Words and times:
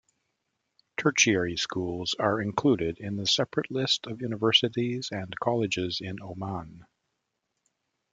Tertiary 0.97 1.55
schools 1.57 2.15
are 2.17 2.41
included 2.41 2.97
in 2.97 3.17
the 3.17 3.27
separate 3.27 3.69
list 3.69 4.07
of 4.07 4.19
universities 4.23 5.09
and 5.11 5.37
colleges 5.39 5.99
in 6.01 6.19
Oman. 6.23 6.87